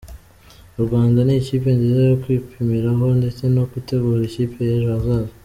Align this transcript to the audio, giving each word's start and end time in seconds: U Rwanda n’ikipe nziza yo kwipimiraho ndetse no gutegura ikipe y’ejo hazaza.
U 0.79 0.81
Rwanda 0.85 1.19
n’ikipe 1.23 1.69
nziza 1.77 2.01
yo 2.09 2.15
kwipimiraho 2.23 3.05
ndetse 3.19 3.43
no 3.55 3.63
gutegura 3.71 4.21
ikipe 4.25 4.57
y’ejo 4.67 4.89
hazaza. 4.95 5.33